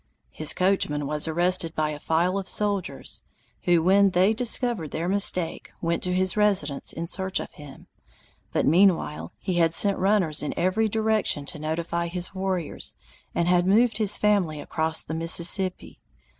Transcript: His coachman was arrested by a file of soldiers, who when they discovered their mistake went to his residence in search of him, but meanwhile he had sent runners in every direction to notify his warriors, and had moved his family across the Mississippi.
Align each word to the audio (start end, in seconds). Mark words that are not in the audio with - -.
His 0.31 0.55
coachman 0.55 1.05
was 1.05 1.27
arrested 1.27 1.75
by 1.75 1.91
a 1.91 1.99
file 1.99 2.39
of 2.39 2.49
soldiers, 2.49 3.21
who 3.65 3.83
when 3.83 4.09
they 4.09 4.33
discovered 4.33 4.89
their 4.89 5.07
mistake 5.07 5.69
went 5.79 6.01
to 6.01 6.11
his 6.15 6.35
residence 6.35 6.91
in 6.91 7.05
search 7.07 7.39
of 7.39 7.51
him, 7.51 7.85
but 8.51 8.65
meanwhile 8.65 9.31
he 9.37 9.59
had 9.59 9.75
sent 9.75 9.99
runners 9.99 10.41
in 10.41 10.57
every 10.57 10.89
direction 10.89 11.45
to 11.45 11.59
notify 11.59 12.07
his 12.07 12.33
warriors, 12.33 12.95
and 13.35 13.47
had 13.47 13.67
moved 13.67 13.99
his 13.99 14.17
family 14.17 14.59
across 14.59 15.03
the 15.03 15.13
Mississippi. 15.13 15.99